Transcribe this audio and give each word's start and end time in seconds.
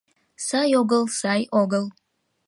Сай 0.47 0.69
огыл, 0.81 1.03
сай 1.19 1.41
огыл. 1.61 1.85